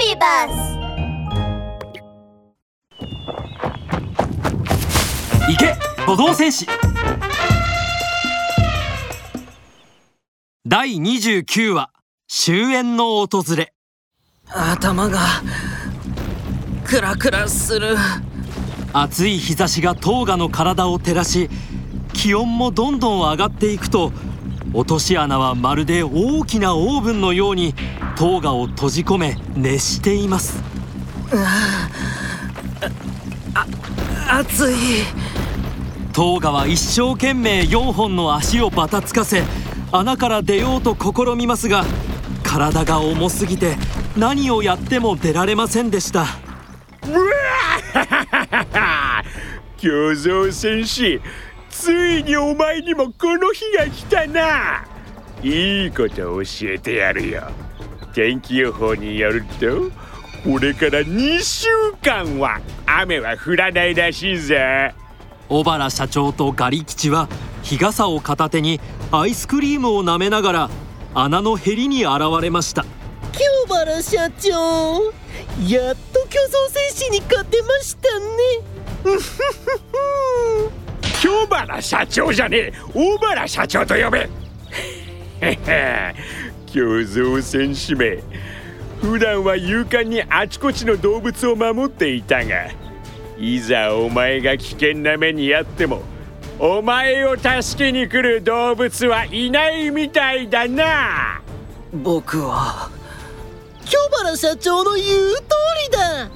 [0.00, 0.54] ビバス
[5.46, 5.76] 行け
[6.06, 6.66] 歩道戦士
[10.64, 11.90] 第29話
[12.28, 13.74] 終焉の訪れ。
[14.48, 15.18] 頭が
[16.86, 17.94] クラクラする。
[18.94, 21.50] 暑い日差しがトーガの体を照らし
[22.14, 24.12] 気温もどんどん上がっていくと
[24.72, 27.74] 落とし穴はまるで大きなオーブンのように
[28.20, 30.62] トーガを閉じ込め熱しています。
[34.30, 34.74] 暑い
[36.12, 39.42] トーガは一生懸命4本の足をバタつかせ
[39.90, 41.86] 穴から出ようと試みますが
[42.42, 43.76] 体が重すぎて
[44.18, 46.26] 何をやっても出られませんでした。
[49.78, 51.22] 競争戦士。
[51.70, 54.84] ついにお前にもこの日が来たな。
[55.42, 57.50] いいこと教えてやるよ
[58.12, 59.90] 天気予報によると
[60.42, 61.68] これから2週
[62.02, 64.94] 間は雨は降らないらしいぜ。
[65.48, 67.28] 小原社長とガリ吉は
[67.62, 68.80] 日傘を片手に
[69.12, 70.70] アイスクリームを舐めながら
[71.14, 72.84] 穴のへりに現れました。
[73.32, 75.12] 京原社長
[75.68, 78.26] やっと巨像戦士に勝てましたね。
[81.20, 84.28] 京原社長じゃねえ小原社長と呼べ
[86.78, 88.22] へへ競争戦士め
[89.00, 92.70] 普段は勇敢にあちこちの動物を守っていたが
[93.38, 96.02] いざお前が危険な目にあっても
[96.58, 101.40] お前を助けに来る動物はいないみたいだな。
[101.90, 102.90] 僕は
[103.86, 105.10] 京原社長の言う通
[105.90, 106.30] りだ。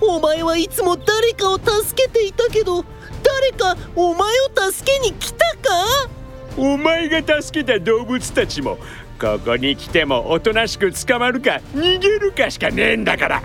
[0.00, 2.84] お前はいつも誰かを助けていたけど
[3.22, 6.08] 誰かお前を助けに来たか？
[6.56, 8.78] お前が助けた動物たちも
[9.18, 13.42] ここに来てもおとなしく捕まるか逃げるかしかねえんだから。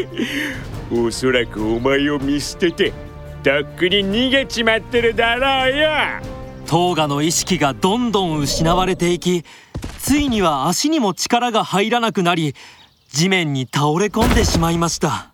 [0.92, 2.92] おそらくお前を見捨てて
[3.42, 5.88] とっくに逃げちまってるだろうよ。
[6.66, 9.44] トーガの意識がどんどん失われていき
[9.98, 12.54] ついには足にも力が入らなくなり
[13.10, 15.32] 地面に倒れ込んでしまいました。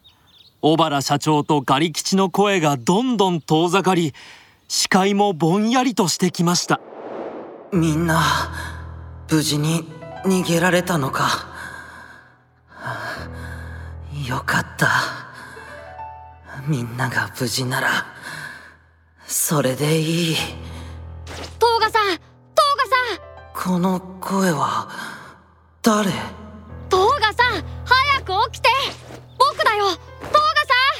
[0.60, 4.14] 小原社長とガリ吉の声がどんどん遠ざかり
[4.68, 6.80] 視界もぼんやりとしてきました。
[7.72, 8.22] みんな
[9.34, 9.84] 無事に
[10.24, 11.24] 逃げられたのか。
[11.24, 11.48] は
[12.78, 14.88] あよかった。
[16.68, 18.06] みんなが無事なら
[19.26, 20.36] それでいい。
[21.58, 22.22] トーガさんトー
[22.78, 23.76] ガさん。
[23.76, 24.88] この声は
[25.82, 26.12] 誰？
[26.88, 28.68] トーガさん早く起きて。
[29.36, 29.86] 僕だよ。
[29.86, 30.38] トーガさ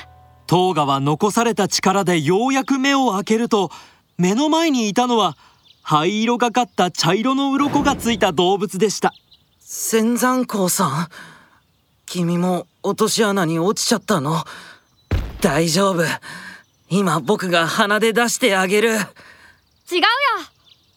[0.02, 0.08] ん。
[0.48, 3.70] トーガは残された力でようやく目を開けると
[4.18, 5.36] 目の前にいたのは
[5.86, 9.12] 灰色がかった茶色の鱗がついた動物でした。
[9.60, 11.08] 仙山光さん
[12.06, 14.44] 君も落とし穴に落ちちゃったの？
[15.42, 16.02] 大丈夫。
[16.88, 18.88] 今僕が鼻で出してあげる。
[18.88, 19.04] 違うよ。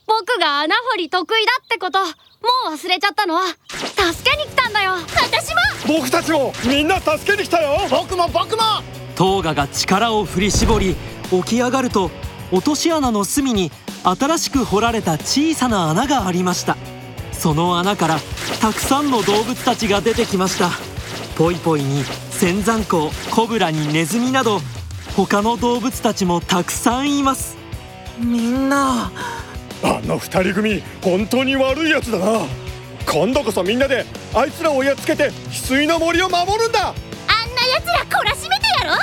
[0.05, 1.99] 僕が穴掘り得意だってこと。
[1.99, 2.05] も
[2.69, 3.41] う忘れちゃったの。
[3.45, 4.93] 助けに来たんだよ。
[4.93, 5.49] 私
[5.85, 5.97] も。
[5.97, 7.77] 僕たちもみんな助けに来たよ。
[7.89, 8.63] 僕も僕も。
[9.17, 10.95] トーガが力を振り絞り
[11.29, 12.09] 起き上がると
[12.53, 13.69] 落とし穴の隅に
[14.09, 16.77] 新しく掘られた小さな穴がありました。
[17.33, 18.19] その穴から
[18.61, 20.69] たくさんの動物たちが出てきました。
[21.37, 24.61] ポイポイに仙山港コブラにネズミなど
[25.17, 27.57] 他の動物たちもたくさんいます。
[28.17, 29.11] みんな。
[29.83, 32.45] あの二人組本当に悪いやつだな。
[33.05, 36.87] 今度こそみんなであいつらをやっつけて翡翠の森を守るんだ。
[36.87, 38.95] あんな奴ら懲らしめてやろ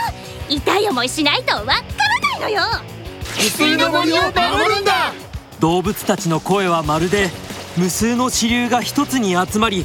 [0.48, 2.93] 痛い思いしないとわからないのよ
[3.36, 5.12] 翡翠の森を守るんだ。
[5.60, 7.30] 動物たちの声はまるで
[7.76, 9.84] 無数の支流が一つに集まり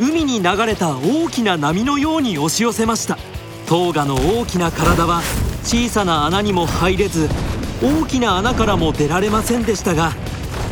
[0.00, 3.18] 海に流れた大きな波のように押し寄せました。
[3.66, 5.22] トーガの大きな体は
[5.64, 7.28] 小さな穴にも入れず
[7.82, 10.12] 大きな穴からも出られませんでしたが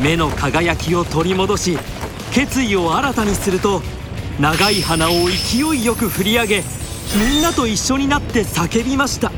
[0.01, 1.77] 目の輝きを取り戻し
[2.31, 3.81] 決意を新たにすると
[4.39, 6.63] 長い鼻を勢いよく振り上げ
[7.31, 9.31] みんなと一緒になって叫びました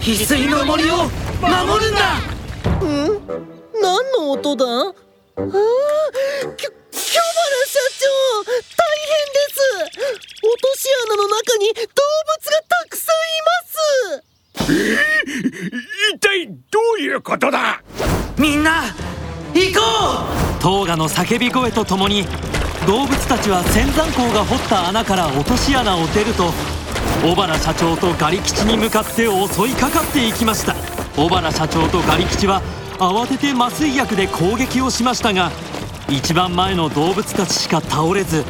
[0.00, 0.94] 翡翠の森を
[1.40, 2.18] 守るんだ！
[2.18, 3.22] ん？
[3.80, 4.64] 何の音だ？
[4.64, 4.92] ああ
[5.42, 7.30] きょ京原
[7.66, 8.04] 社長
[8.44, 9.56] 大変です！
[10.42, 14.72] 落とし穴の中に動物がたくさんいます！
[16.12, 17.82] 一体どういうことだ？
[18.36, 18.82] みんな
[19.54, 19.80] 行こ
[20.60, 22.26] トーガの叫び声とともに
[22.86, 26.52] 動物たちは仙山港が掘った穴から落とし穴を出ると
[27.22, 30.74] 小原社長とガリ吉に向かって襲いかかっていきました
[31.18, 32.62] 小原社長とガリ吉は
[33.00, 35.50] 慌てて麻酔薬で攻撃をしましたが
[36.08, 38.44] 一番前の動物たちしか倒れず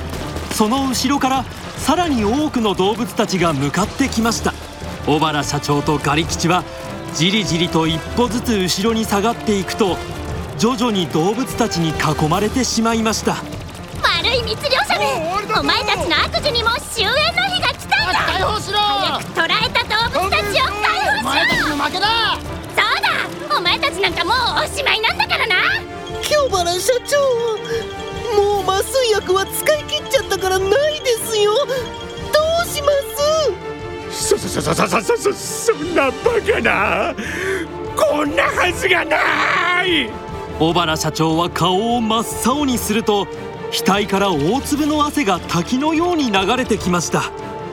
[0.52, 1.44] その後ろから
[1.78, 4.52] さらに多くの動物たちが向かってきました。
[5.06, 6.62] 小原社長とガリ吉は
[7.14, 9.96] じりじりと一歩ずつ後ろに下がっていくと
[10.58, 13.36] 徐々に動物たちに囲まれてしまいました。
[14.02, 15.06] 悪い密漁者め
[15.58, 18.20] お前たちの悪事にも終焉の日が来たんだ。
[18.26, 21.20] 解放しろ早く捕らえた動物たちを解放しろ。
[21.20, 22.57] お前たちの負けだ
[23.98, 24.34] ちなんかもう
[24.64, 25.56] おしまいなんだからな。
[26.22, 27.18] 京原社長
[28.40, 31.52] もう麻酔薬は使い切っちゃったからないですよ。
[31.52, 31.66] ど
[32.62, 32.88] うしま
[34.10, 34.36] す？
[34.36, 37.14] そそそそそそそそそんなバカな
[37.96, 40.10] こんなはずがない
[40.58, 43.26] 小原社長は顔を真っ青にすると
[43.70, 47.30] 額から大粒の汗が滝のように流れてきました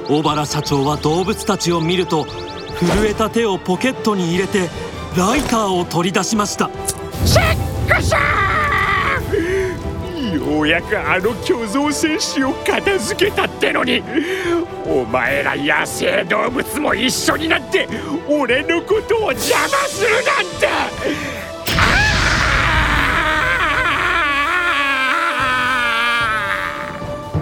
[0.07, 4.69] 小原社長は動物たちを見ると震えた手をポケットに入れて
[5.17, 6.69] ライターを取り出しました。
[7.25, 7.55] シャッ
[10.35, 14.03] ようやくあの巨像戦士を片付けたってのに
[14.85, 17.87] お前ら野生動物も一緒になって
[18.27, 20.23] 俺のことを邪魔するなん
[20.59, 20.67] て。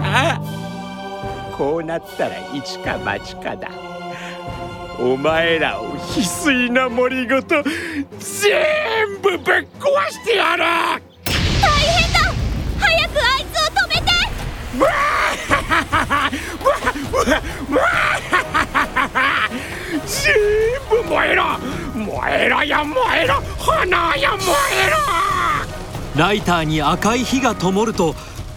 [0.00, 0.40] ああ
[1.56, 3.93] こうなったら一か八かだ。
[4.98, 7.62] お前らを翡翠の森ごと
[8.18, 10.62] 全部ぶっ壊してやる！
[10.62, 12.20] 大変だ！
[12.78, 14.12] 早くあいつを止めて！
[14.82, 14.88] わ
[15.50, 16.30] あ
[16.64, 16.70] わ
[17.20, 17.90] わわ
[20.06, 20.34] 全
[20.88, 21.42] 部燃えろ！
[21.94, 23.34] 燃えろよ燃えろ！
[23.58, 23.86] 炎
[24.16, 24.46] よ燃
[24.86, 26.20] えろ！
[26.20, 28.14] ライターに赤い火が灯ると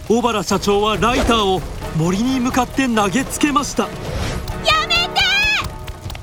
[0.08, 1.60] 小原社長はライターを
[1.96, 3.88] 森に向かって投げつけました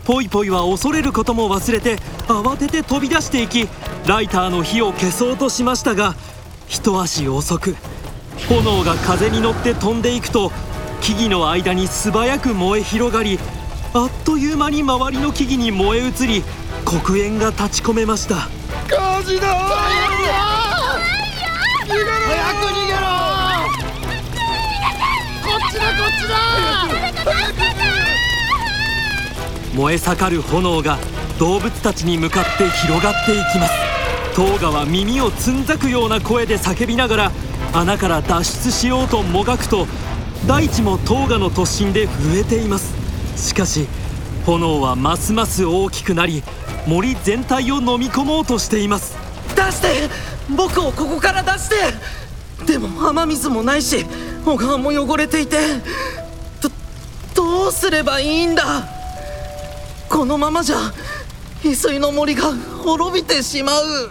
[0.06, 1.98] ポイポイは恐れることも忘れて
[2.28, 3.68] 慌てて飛び出していき
[4.08, 6.14] ライターの火を消そうとしましたが
[6.68, 7.76] 一足遅く
[8.48, 10.52] 炎が風に乗って飛んでいくと
[11.02, 13.40] 木々の間に素早く燃え広がり
[13.94, 16.44] あっという間に周りの木々に燃え移り
[16.86, 18.48] 黒煙が立ち込めました。
[18.88, 19.56] 火事だ早
[22.54, 23.08] く逃げろ！
[25.44, 26.36] こっちだこっちだ
[29.76, 30.98] 燃え盛る炎が
[31.38, 33.74] 動物たちに向かって広がっていきます。
[34.34, 37.32] トーガは耳をつんざくような声で叫びながら
[37.74, 39.86] 穴から脱出しようともがくと
[40.48, 42.94] 大地もトーガの突進で震えています。
[43.36, 43.88] しかし
[44.46, 46.42] 炎はますます大きくなり
[46.88, 49.18] 森全体を飲み込もうとしています。
[49.56, 50.10] 出して！
[50.56, 52.74] 僕をここから出して！
[52.74, 54.06] でも雨水もないし
[54.46, 55.58] 小川も汚れていて
[56.62, 56.70] ど
[57.34, 58.95] どうすればいいんだ？
[60.10, 60.78] このままじゃ
[61.62, 62.54] 翡翠の森が
[62.84, 63.84] 滅びてしまう。
[63.84, 64.04] 怖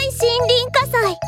[0.00, 1.18] い森林火災。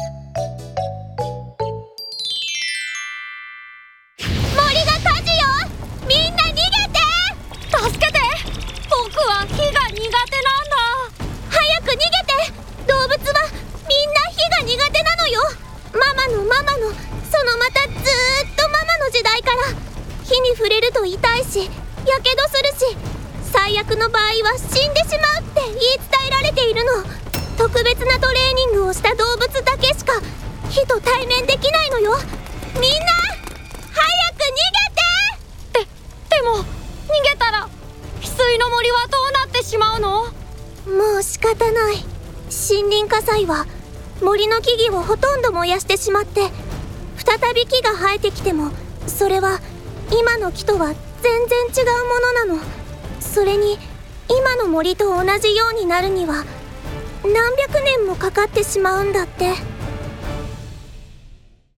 [24.34, 26.90] 悪の場合は死んでしまうって言い伝えられているの。
[27.56, 30.20] 特別なトレーニングをした動物だけしか
[30.68, 32.16] 火と対面できないのよ。
[32.74, 33.06] みんな
[33.92, 34.02] 早
[34.32, 34.58] く逃
[35.72, 35.86] げて！
[35.86, 35.86] で
[36.36, 36.64] でも逃
[37.22, 37.68] げたら
[38.20, 40.24] 翡翠の森はどうなってしまうの？
[40.86, 42.04] もう仕方ない。
[42.50, 43.66] 森林火災は
[44.20, 46.50] 森の木々をほとんど燃やしてしまって
[47.16, 48.70] 再び木が生えてきても
[49.06, 49.60] それは
[50.12, 52.64] 今の木とは全然違うものなの。
[53.20, 53.78] それに
[54.28, 56.44] 今の森と同じようになるには
[57.22, 59.73] 何百年もかかってしまうんだって。